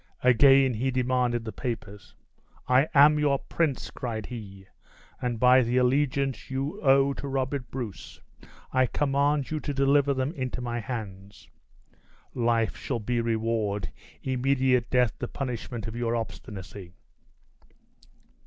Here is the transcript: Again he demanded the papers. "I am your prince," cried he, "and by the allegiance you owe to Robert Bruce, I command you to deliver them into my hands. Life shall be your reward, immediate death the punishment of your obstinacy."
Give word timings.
Again 0.23 0.73
he 0.73 0.89
demanded 0.89 1.45
the 1.45 1.51
papers. 1.51 2.15
"I 2.67 2.87
am 2.95 3.19
your 3.19 3.37
prince," 3.37 3.91
cried 3.91 4.25
he, 4.25 4.65
"and 5.21 5.39
by 5.39 5.61
the 5.61 5.77
allegiance 5.77 6.49
you 6.49 6.81
owe 6.81 7.13
to 7.13 7.27
Robert 7.27 7.69
Bruce, 7.69 8.19
I 8.73 8.87
command 8.87 9.51
you 9.51 9.59
to 9.59 9.75
deliver 9.75 10.15
them 10.15 10.31
into 10.31 10.59
my 10.59 10.79
hands. 10.79 11.51
Life 12.33 12.75
shall 12.75 12.97
be 12.97 13.13
your 13.13 13.25
reward, 13.25 13.91
immediate 14.23 14.89
death 14.89 15.13
the 15.19 15.27
punishment 15.27 15.85
of 15.85 15.95
your 15.95 16.15
obstinacy." 16.15 16.93